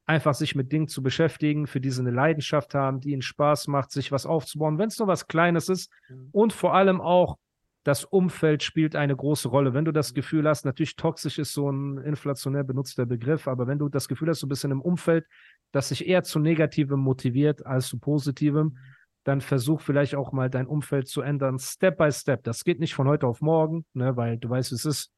[0.06, 3.68] einfach sich mit Dingen zu beschäftigen, für die sie eine Leidenschaft haben, die ihnen Spaß
[3.68, 6.28] macht, sich was aufzubauen, wenn es nur was Kleines ist Mhm.
[6.32, 7.36] und vor allem auch
[7.84, 9.74] das Umfeld spielt eine große Rolle.
[9.74, 13.78] Wenn du das Gefühl hast, natürlich toxisch ist so ein inflationär benutzter Begriff, aber wenn
[13.80, 15.26] du das Gefühl hast, du bist in einem Umfeld,
[15.72, 18.78] das sich eher zu Negativem motiviert als zu Positivem,
[19.24, 22.44] dann versuch vielleicht auch mal dein Umfeld zu ändern, Step by Step.
[22.44, 25.10] Das geht nicht von heute auf morgen, ne, weil du weißt, wie es ist.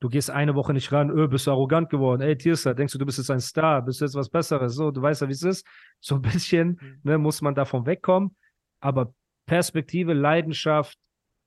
[0.00, 2.22] Du gehst eine Woche nicht ran, öh, bist du arrogant geworden.
[2.22, 4.74] Ey, Tierster, denkst du, du bist jetzt ein Star, bist du jetzt was Besseres?
[4.74, 5.66] So, du weißt ja, wie es ist.
[6.00, 8.36] So ein bisschen ne, muss man davon wegkommen.
[8.80, 9.12] Aber
[9.46, 10.98] Perspektive, Leidenschaft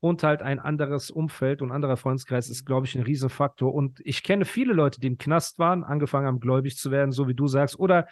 [0.01, 3.73] und halt ein anderes Umfeld und anderer Freundeskreis ist, glaube ich, ein Riesenfaktor.
[3.73, 7.27] Und ich kenne viele Leute, die im Knast waren, angefangen haben, gläubig zu werden, so
[7.27, 8.07] wie du sagst, oder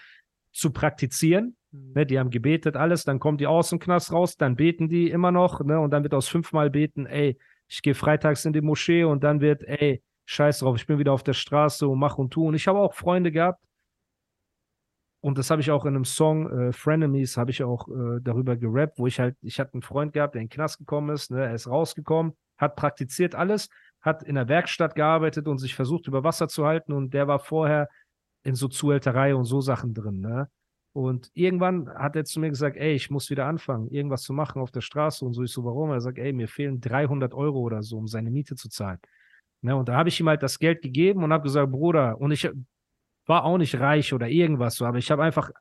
[0.53, 1.57] zu praktizieren.
[1.71, 5.11] Ne, die haben gebetet, alles, dann kommen die aus dem Knast raus, dann beten die
[5.11, 8.61] immer noch, ne, und dann wird aus fünfmal beten, ey, ich gehe freitags in die
[8.61, 12.17] Moschee und dann wird, ey, scheiß drauf, ich bin wieder auf der Straße und mach
[12.17, 12.47] und tu.
[12.47, 13.63] Und ich habe auch Freunde gehabt,
[15.21, 18.55] und das habe ich auch in einem Song, äh, Frenemies, habe ich auch äh, darüber
[18.55, 21.31] gerappt, wo ich halt, ich hatte einen Freund gehabt, der in den Knast gekommen ist,
[21.31, 23.69] ne, er ist rausgekommen, hat praktiziert alles,
[24.01, 27.39] hat in der Werkstatt gearbeitet und sich versucht, über Wasser zu halten und der war
[27.39, 27.89] vorher
[28.43, 30.49] in so Zuhälterei und so Sachen drin, ne?
[30.93, 34.61] Und irgendwann hat er zu mir gesagt, ey, ich muss wieder anfangen, irgendwas zu machen
[34.61, 35.43] auf der Straße und so.
[35.43, 35.91] Ich so, warum?
[35.91, 38.99] Er sagt, ey, mir fehlen 300 Euro oder so, um seine Miete zu zahlen.
[39.61, 39.75] Ne?
[39.75, 42.49] Und da habe ich ihm halt das Geld gegeben und habe gesagt, Bruder, und ich
[43.25, 45.51] war auch nicht reich oder irgendwas so, aber ich habe einfach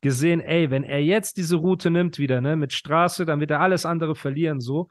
[0.00, 3.60] gesehen, ey, wenn er jetzt diese Route nimmt wieder, ne, mit Straße, dann wird er
[3.60, 4.88] alles andere verlieren, so.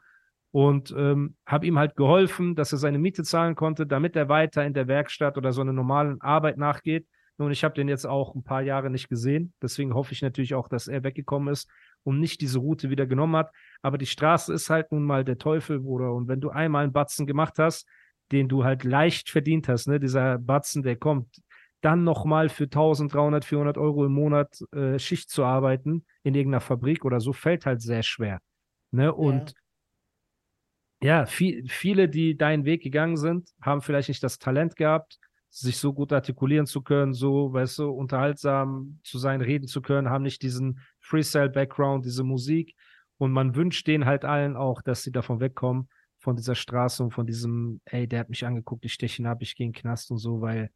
[0.52, 4.64] Und ähm, habe ihm halt geholfen, dass er seine Miete zahlen konnte, damit er weiter
[4.64, 7.06] in der Werkstatt oder so einer normalen Arbeit nachgeht.
[7.38, 9.52] Nun, ich habe den jetzt auch ein paar Jahre nicht gesehen.
[9.60, 11.70] Deswegen hoffe ich natürlich auch, dass er weggekommen ist
[12.04, 13.50] und nicht diese Route wieder genommen hat.
[13.82, 16.14] Aber die Straße ist halt nun mal der Teufel, Bruder.
[16.14, 17.86] Und wenn du einmal einen Batzen gemacht hast,
[18.32, 21.42] den du halt leicht verdient hast, ne, dieser Batzen, der kommt,
[21.80, 27.04] dann nochmal für 1300, 400 Euro im Monat äh, Schicht zu arbeiten in irgendeiner Fabrik
[27.04, 28.40] oder so, fällt halt sehr schwer.
[28.90, 29.12] Ne?
[29.12, 29.54] Und
[31.02, 35.18] ja, viel, viele, die deinen Weg gegangen sind, haben vielleicht nicht das Talent gehabt,
[35.50, 40.10] sich so gut artikulieren zu können, so, weißt du, unterhaltsam zu sein, reden zu können,
[40.10, 42.74] haben nicht diesen Freestyle-Background, diese Musik.
[43.18, 45.88] Und man wünscht denen halt allen auch, dass sie davon wegkommen,
[46.26, 49.42] von dieser Straße und von diesem, ey, der hat mich angeguckt, ich steche ihn ab,
[49.42, 50.72] ich gehe in den Knast und so, weil,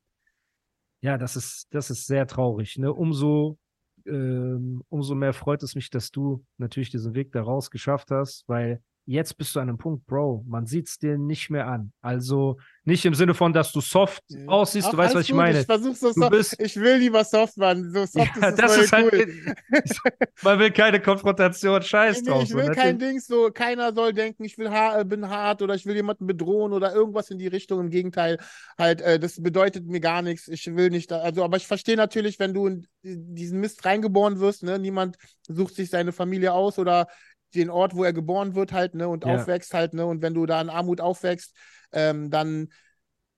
[1.01, 2.79] ja, das ist, das ist sehr traurig.
[2.79, 2.93] Ne?
[2.93, 3.59] Umso,
[4.07, 8.81] ähm, umso mehr freut es mich, dass du natürlich diesen Weg daraus geschafft hast, weil
[9.11, 11.93] jetzt bist du an einem Punkt, Bro, man sieht es dir nicht mehr an.
[12.01, 15.61] Also nicht im Sinne von, dass du soft aussiehst, Ach, du weißt, was ich meine.
[15.61, 16.31] Ich so soft.
[16.31, 17.91] bist- Ich will lieber soft, Mann.
[17.93, 19.55] So soft Ja, ist das voll ist halt, cool.
[20.43, 22.43] man will keine Konfrontation, scheiß Nee, drauf.
[22.45, 22.75] ich so, will ne?
[22.75, 26.27] kein Ding, so keiner soll denken, ich will ha bin hart oder ich will jemanden
[26.27, 27.81] bedrohen oder irgendwas in die Richtung.
[27.81, 28.39] Im Gegenteil,
[28.79, 30.49] halt, äh, das bedeutet mir gar nichts.
[30.49, 34.39] Ich will nicht, da, also, aber ich verstehe natürlich, wenn du in diesen Mist reingeboren
[34.41, 35.17] wirst, ne, niemand
[35.49, 37.07] sucht sich seine Familie aus oder
[37.55, 39.49] den Ort, wo er geboren wird, halt, ne, und Ja.
[39.49, 41.55] aufwächst halt, ne, und wenn du da in Armut aufwächst,
[41.93, 42.69] ähm, dann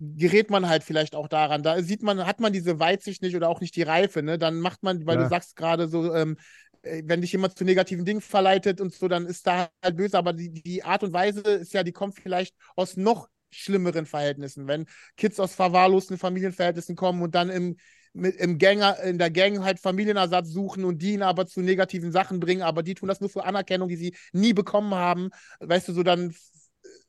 [0.01, 1.63] gerät man halt vielleicht auch daran.
[1.63, 4.39] Da sieht man, hat man diese Weitsicht nicht oder auch nicht die Reife, ne?
[4.39, 5.19] Dann macht man, weil Ja.
[5.19, 6.37] du sagst gerade so, ähm,
[6.83, 10.19] äh, wenn dich jemand zu negativen Dingen verleitet und so, dann ist da halt böse.
[10.19, 14.67] Aber die, die Art und Weise ist ja, die kommt vielleicht aus noch schlimmeren Verhältnissen.
[14.67, 17.77] Wenn Kids aus verwahrlosten Familienverhältnissen kommen und dann im,
[18.13, 22.13] mit, im Gänger, in der Gang halt Familienersatz suchen und die ihn aber zu negativen
[22.13, 25.31] Sachen bringen, aber die tun das nur für Anerkennung, die sie nie bekommen haben.
[25.61, 26.35] Weißt du, so dann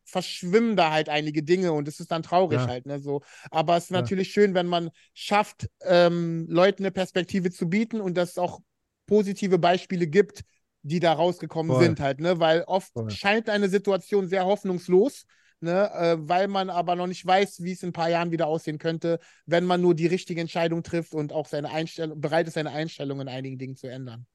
[0.05, 2.67] verschwimmen da halt einige Dinge und es ist dann traurig Ja.
[2.67, 3.21] halt, ne, so.
[3.51, 3.97] Aber es ist Ja.
[4.01, 8.59] natürlich schön, wenn man schafft, ähm, Leuten eine Perspektive zu bieten und dass es auch
[9.07, 10.41] positive Beispiele gibt,
[10.83, 11.83] die da rausgekommen Voll.
[11.85, 13.07] sind halt, ne, weil oft Voll.
[13.07, 15.25] scheint eine Situation sehr hoffnungslos,
[15.63, 18.47] ne, äh, weil man aber noch nicht weiß, wie es in ein paar Jahren wieder
[18.47, 22.53] aussehen könnte, wenn man nur die richtige Entscheidung trifft und auch seine Einstellung, bereit ist,
[22.53, 24.27] seine Einstellung in einigen Dingen zu ändern.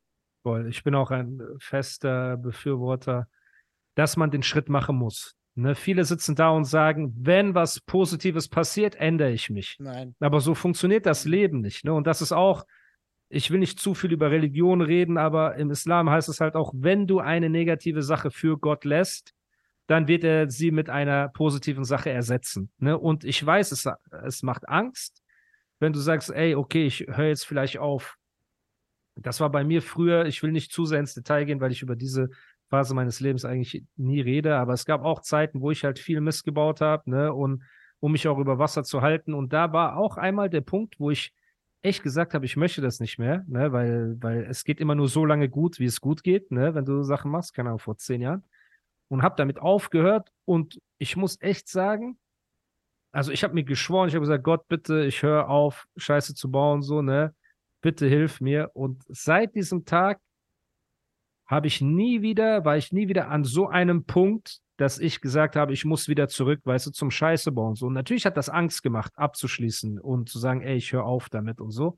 [0.43, 0.69] Voll.
[0.69, 3.29] Ich bin auch ein fester Befürworter,
[3.95, 5.37] dass man den Schritt machen muss.
[5.55, 5.75] Ne?
[5.75, 9.77] Viele sitzen da und sagen, wenn was Positives passiert, ändere ich mich.
[9.79, 10.15] Nein.
[10.21, 11.85] Aber so funktioniert das Leben nicht.
[11.85, 11.93] Ne?
[11.93, 12.65] Und das ist auch,
[13.29, 16.73] ich will nicht zu viel über Religion reden, aber im Islam heißt es halt auch,
[16.75, 19.35] wenn du eine negative Sache für Gott lässt,
[19.89, 22.71] dann wird er sie mit einer positiven Sache ersetzen.
[22.79, 22.97] Ne?
[22.97, 23.89] Und ich weiß, es,
[24.25, 25.23] es macht Angst,
[25.81, 28.17] wenn du sagst, ey, okay, ich höre jetzt vielleicht auf.
[29.17, 31.83] Das war bei mir früher, ich will nicht zu sehr ins Detail gehen, weil ich
[31.83, 32.29] über diese
[32.69, 36.21] Phase meines Lebens eigentlich nie rede, aber es gab auch Zeiten, wo ich halt viel
[36.21, 37.63] Mist gebaut habe, ne, und
[37.99, 39.33] um mich auch über Wasser zu halten.
[39.33, 41.35] Und da war auch einmal der Punkt, wo ich
[41.81, 45.09] echt gesagt habe, ich möchte das nicht mehr, ne, weil, weil es geht immer nur
[45.09, 47.97] so lange gut, wie es gut geht, ne, wenn du Sachen machst, keine Ahnung, vor
[47.97, 48.45] zehn Jahren.
[49.09, 52.19] Und habe damit aufgehört und ich muss echt sagen,
[53.11, 56.51] also ich habe mir geschworen, ich habe gesagt, Gott, bitte, ich höre auf, Scheiße zu
[56.51, 57.35] bauen, so, ne,
[57.81, 58.71] bitte hilf mir.
[58.75, 60.21] Und seit diesem Tag
[61.47, 65.57] habe ich nie wieder, war ich nie wieder an so einem Punkt, dass ich gesagt
[65.57, 67.75] habe, ich muss wieder zurück, weißt du, zum Scheiße bauen.
[67.75, 71.31] So, und natürlich hat das Angst gemacht, abzuschließen und zu sagen, ey, ich höre auf
[71.31, 71.97] damit und so.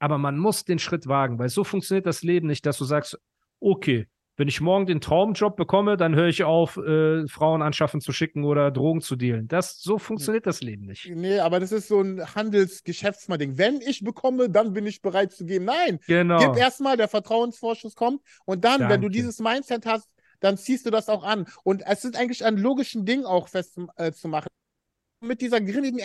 [0.00, 3.18] Aber man muss den Schritt wagen, weil so funktioniert das Leben nicht, dass du sagst,
[3.60, 8.12] okay, wenn ich morgen den Traumjob bekomme, dann höre ich auf, äh, Frauen anschaffen zu
[8.12, 9.46] schicken oder Drogen zu dealen.
[9.46, 11.08] Das, so funktioniert das Leben nicht.
[11.14, 13.58] Nee, aber das ist so ein Handelsgeschäftsmann-Ding.
[13.58, 15.66] Wenn ich bekomme, dann bin ich bereit zu geben.
[15.66, 16.38] Nein, genau.
[16.38, 18.94] gib erstmal, der Vertrauensvorschuss kommt und dann, Danke.
[18.94, 20.08] wenn du dieses Mindset hast,
[20.40, 21.46] dann ziehst du das auch an.
[21.62, 24.48] Und es ist eigentlich ein logischen Ding auch festzumachen.
[24.48, 26.00] Äh, mit dieser grimmigen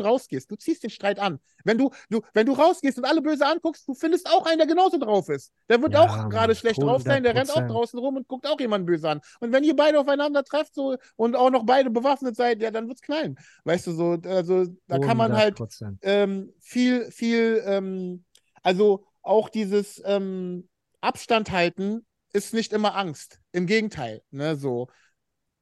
[0.00, 0.50] rausgehst.
[0.50, 1.40] Du ziehst den Streit an.
[1.64, 4.66] Wenn du, du, wenn du rausgehst und alle böse anguckst, du findest auch einen, der
[4.66, 5.52] genauso drauf ist.
[5.68, 7.66] Der wird Ja, auch gerade schlecht drauf sein, der rennt auch 100%.
[7.66, 9.20] draußen rum und guckt auch jemanden böse an.
[9.40, 12.88] Und wenn ihr beide aufeinander trefft so, und auch noch beide bewaffnet seid, ja, dann
[12.88, 13.36] wird's knallen.
[13.64, 15.98] Weißt du, so, also da kann man halt 100%.
[16.02, 18.24] ähm, viel, viel, ähm,
[18.62, 20.68] also auch dieses ähm,
[21.00, 23.40] Abstand halten ist nicht immer Angst.
[23.52, 24.88] Im Gegenteil, ne, so.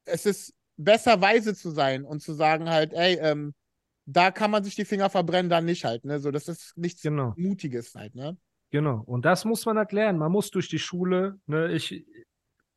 [0.05, 3.55] Es ist besser, weise zu sein und zu sagen halt, ey, ähm,
[4.11, 6.31] da kann man sich die Finger verbrennen, dann nicht halt, ne, so.
[6.31, 7.35] Das ist nichts Genau.
[7.37, 8.39] Mutiges halt, ne.
[8.71, 9.03] Genau.
[9.05, 10.19] Und das muss man erklären.
[10.19, 11.39] Man muss durch die Schule.
[11.47, 11.73] Ne?
[11.73, 12.05] Ich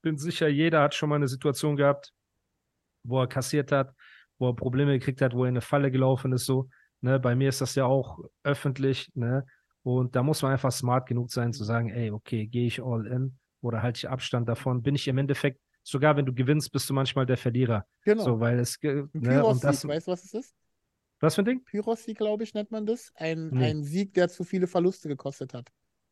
[0.02, 2.14] bin sicher, jeder hat schon mal eine Situation gehabt,
[3.04, 3.94] wo er kassiert hat,
[4.40, 6.46] wo er Probleme gekriegt hat, wo er in eine Falle gelaufen ist.
[6.46, 6.70] So.
[7.02, 7.20] Ne?
[7.20, 9.12] Bei mir ist das ja auch öffentlich.
[9.16, 9.46] Ne?
[9.84, 13.08] Und da muss man einfach smart genug sein, zu sagen, ey, okay, gehe ich all
[13.08, 14.84] in oder halte ich Abstand davon?
[14.84, 17.86] Bin ich im Endeffekt, sogar wenn du gewinnst, bist du manchmal der Verlierer.
[18.04, 18.24] Genau.
[18.24, 19.44] So, weil es, ne?
[19.44, 20.56] und das, weißt du, was es ist?
[21.22, 21.64] Was für ein Ding?
[21.64, 23.12] Pyrrhus-Sieg, glaube ich, nennt man das.
[23.16, 23.70] Ein, Nee.
[23.70, 25.70] ein Sieg, der zu viele Verluste gekostet hat.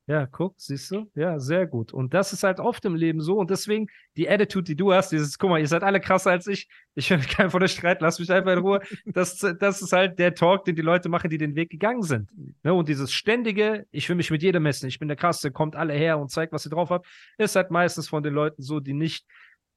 [0.08, 1.06] Ja, guck, siehst du?
[1.14, 1.94] Ja, sehr gut.
[1.94, 3.38] Und das ist halt oft im Leben so.
[3.38, 3.86] Und deswegen
[4.18, 6.68] die Attitude, die du hast, dieses, guck mal, ihr seid alle krasser als ich.
[6.96, 8.82] Ich will keinen von der Streit, lass mich einfach in Ruhe.
[9.06, 12.32] Das, das ist halt der Talk, den die Leute machen, die den Weg gegangen sind.
[12.64, 12.74] Ne?
[12.74, 15.94] Und dieses ständige, ich will mich mit jedem messen, ich bin der Krasse, kommt alle
[15.94, 17.06] her und zeigt, was ihr drauf habt,
[17.38, 19.28] ist halt meistens von den Leuten so, die nicht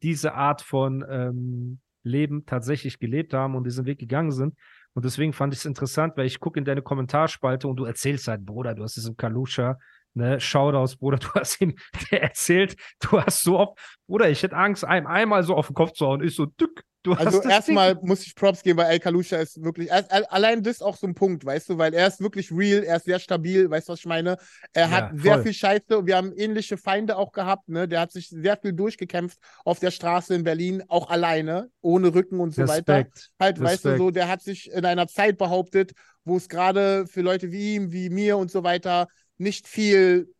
[0.02, 4.54] diese Art von ähm, Leben tatsächlich gelebt haben und diesen Weg gegangen sind.
[4.94, 8.28] Und deswegen fand ich es interessant, weil ich gucke in deine Kommentarspalte und du erzählst
[8.28, 9.78] halt, Bruder, du hast diesen Kalusha,
[10.14, 11.74] ne, Shoutouts, Bruder, du hast ihm
[12.10, 15.74] der erzählt, du hast so oft, Bruder, ich hätte Angst, einem einmal so auf den
[15.74, 16.22] Kopf zu hauen.
[16.22, 19.90] Ich so, dück, du Also erstmal muss ich Props geben, weil El Kalusha ist wirklich,
[19.90, 22.50] er, er, allein das ist auch so ein Punkt, weißt du, weil er ist wirklich
[22.50, 24.38] real, er ist sehr stabil, weißt du, was ich meine?
[24.72, 25.38] Er Ja, hat sehr voll.
[25.38, 27.86] viel Scheiße und wir haben ähnliche Feinde auch gehabt, ne?
[27.86, 32.40] Der hat sich sehr viel durchgekämpft auf der Straße in Berlin, auch alleine, ohne Rücken
[32.40, 33.04] und so weiter.
[33.04, 33.30] Respekt.
[33.38, 33.94] Halt, weißt du, Respekt.
[33.94, 35.92] so, der hat sich in einer Zeit behauptet,
[36.24, 40.32] wo es gerade für Leute wie ihm, wie mir und so weiter nicht viel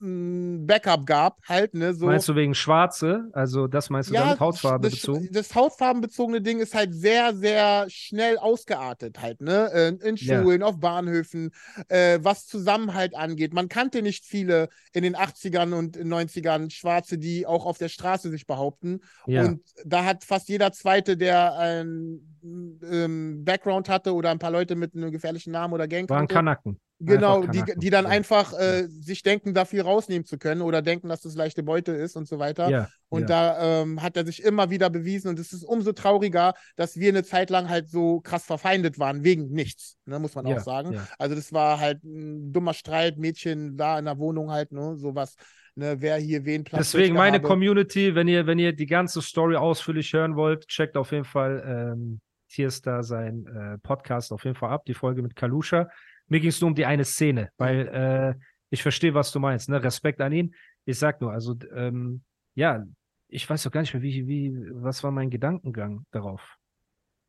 [0.00, 1.92] Backup gab, halt, ne?
[1.92, 2.06] So.
[2.06, 3.28] Meinst du wegen Schwarze?
[3.32, 5.28] Also das meinst du damit Hautfarbe das, bezogen?
[5.32, 9.98] Das hautfarbenbezogene Ding ist halt sehr, sehr schnell ausgeartet halt, ne?
[10.02, 10.40] In Ja.
[10.40, 11.50] Schulen, auf Bahnhöfen,
[11.88, 13.52] äh, was Zusammenhalt angeht.
[13.52, 18.30] Man kannte nicht viele in den 80ern und 90ern Schwarze, die auch auf der Straße
[18.30, 19.00] sich behaupten.
[19.26, 19.46] Ja.
[19.46, 24.76] Und da hat fast jeder Zweite, der einen ähm, Background hatte oder ein paar Leute
[24.76, 26.78] mit einem gefährlichen Namen oder Gang Waren Kanaken.
[27.00, 31.08] Genau, die, die dann einfach äh, sich denken, da viel rausnehmen zu können oder denken,
[31.08, 32.68] dass das leichte Beute ist und so weiter.
[32.68, 32.88] Ja.
[33.08, 33.26] Und ja.
[33.26, 37.10] da ähm, hat er sich immer wieder bewiesen und es ist umso trauriger, dass wir
[37.10, 41.00] eine Zeit lang halt so krass verfeindet waren, wegen nichts, ne, muss man auch sagen.
[41.18, 45.36] Also das war halt ein dummer Streit, Mädchen da in der Wohnung halt, ne, sowas,
[45.76, 47.46] ne, wer hier wen Platz Deswegen meine habe.
[47.46, 51.62] Community, wenn ihr, wenn ihr die ganze Story ausführlich hören wollt, checkt auf jeden Fall
[51.94, 55.88] ähm, Tierstar sein äh, Podcast auf jeden Fall ab, die Folge mit Kalusha.
[56.28, 59.68] Mir ging es nur um die eine Szene, weil äh, ich verstehe, was du meinst.
[59.68, 59.82] Ne?
[59.82, 60.54] Respekt an ihn.
[60.84, 62.22] Ich sag nur, also ähm,
[62.54, 62.84] ja,
[63.28, 66.58] ich weiß doch gar nicht mehr, wie, wie, was war mein Gedankengang darauf?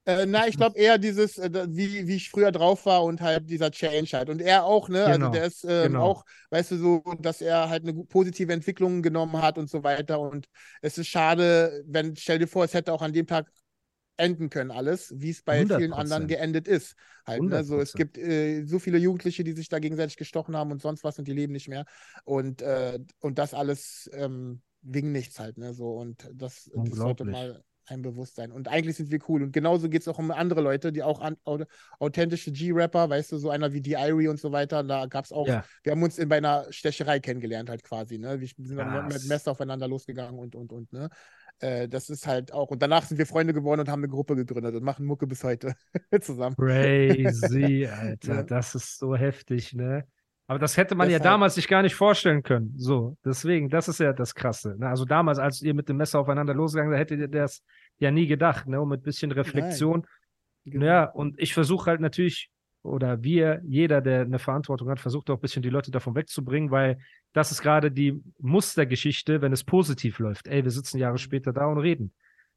[0.06, 3.50] Äh, na, ich glaube eher dieses, äh, wie, wie ich früher drauf war und halt
[3.50, 4.30] dieser Change halt.
[4.30, 5.04] Und er auch, ne?
[5.06, 6.04] Genau, Also der ist ähm, genau.
[6.04, 10.20] auch, weißt du, so, dass er halt eine positive Entwicklung genommen hat und so weiter.
[10.20, 10.48] Und
[10.82, 13.52] es ist schade, wenn, stell dir vor, es hätte auch an dem Tag
[14.20, 15.96] enden können, alles, wie es bei vielen 100%.
[15.96, 16.96] anderen geendet ist.
[17.26, 17.64] Halt, ne?
[17.64, 17.98] So, es 100%.
[17.98, 21.28] gibt äh, so viele Jugendliche, die sich da gegenseitig gestochen haben und sonst was und
[21.28, 21.86] die leben nicht mehr.
[22.26, 25.74] Und, äh, und das alles ähm, wegen nichts halt, ne?
[25.74, 28.52] So, und das, das sollte mal ein Bewusstsein.
[28.52, 29.44] Und eigentlich sind wir cool.
[29.44, 31.38] Und genauso geht es auch um andere Leute, die auch an,
[32.00, 34.84] authentische G-Rapper, weißt du, so einer wie Diary und so weiter.
[34.84, 35.64] Da gab es auch, ja.
[35.84, 38.18] wir haben uns in, bei einer Stecherei kennengelernt, halt quasi.
[38.18, 38.40] Ne?
[38.40, 40.94] Wir sind dann mit Messer aufeinander losgegangen und, und, und.
[40.94, 41.10] Ne?
[41.60, 42.70] Äh, das ist halt auch.
[42.70, 45.44] Und danach sind wir Freunde geworden und haben eine Gruppe gegründet und machen Mucke bis
[45.44, 45.76] heute
[46.22, 46.56] zusammen.
[46.56, 48.36] Crazy, Alter.
[48.36, 48.44] Ja.
[48.44, 50.06] Das ist so heftig, ne?
[50.48, 51.24] Aber das hätte man Deshalb.
[51.24, 52.74] ja damals sich gar nicht vorstellen können.
[52.76, 54.76] So, deswegen, das ist ja das Krasse.
[54.80, 54.88] Ne?
[54.88, 57.62] Also damals, als ihr mit dem Messer aufeinander losgegangen seid, hättet ihr das
[58.00, 58.82] ja nie gedacht, ne?
[58.82, 60.08] Und mit ein bisschen Reflexion.
[60.66, 60.86] Genau.
[60.86, 62.50] Ja, und ich versuche halt natürlich,
[62.82, 66.72] oder wir, jeder, der eine Verantwortung hat, versucht auch ein bisschen die Leute davon wegzubringen,
[66.72, 67.00] weil
[67.34, 70.48] das ist gerade die Mustergeschichte, wenn es positiv läuft.
[70.48, 72.14] Ey, wir sitzen Jahre später da und reden.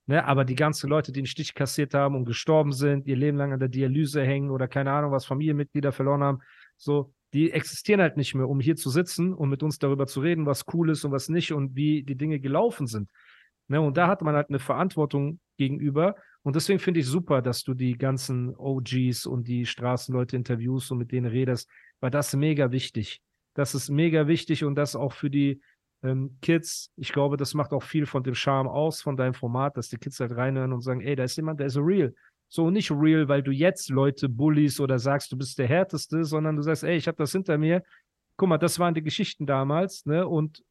[0.06, 3.36] Ne, aber die ganzen Leute, die einen Stich kassiert haben und gestorben sind, ihr Leben
[3.36, 6.40] lang an der Dialyse hängen oder keine Ahnung, was Familienmitglieder verloren haben,
[6.76, 10.20] so, die existieren halt nicht mehr, um hier zu sitzen und mit uns darüber zu
[10.20, 13.10] reden, was cool ist und was nicht und wie die Dinge gelaufen sind.
[13.68, 16.16] Ne, und da hat man halt eine Verantwortung gegenüber.
[16.42, 20.98] Und deswegen finde ich super, dass du die ganzen OGs und die Straßenleute interviewst und
[20.98, 21.68] mit denen redest,
[22.00, 23.20] weil das mega wichtig.
[23.54, 25.60] Das ist mega wichtig und das auch für die
[26.02, 26.90] ähm, Kids.
[26.96, 29.98] Ich glaube, das macht auch viel von dem Charme aus, von deinem Format, dass die
[29.98, 32.14] Kids halt reinhören und sagen, ey, da ist jemand, der ist real.
[32.48, 36.56] So nicht real, weil du jetzt Leute bullies oder sagst, du bist der Härteste, sondern
[36.56, 37.82] du sagst, ey, ich habe das hinter mir.
[38.36, 40.26] Guck mal, das waren die Geschichten damals, ne?
[40.26, 40.64] Und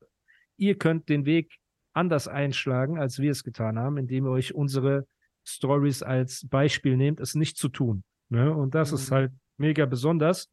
[0.57, 1.57] ihr könnt den Weg
[1.93, 5.07] anders einschlagen, als wir es getan haben, indem ihr euch unsere
[5.43, 8.03] Stories als Beispiel nehmt, es nicht zu tun.
[8.29, 8.53] Ne?
[8.53, 8.97] Und das mhm.
[8.97, 10.49] ist halt mega besonders.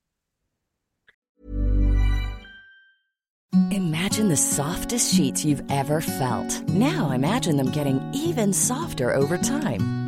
[3.71, 6.63] Imagine the softest sheets you've ever felt.
[6.69, 10.08] Now imagine them getting even softer over time.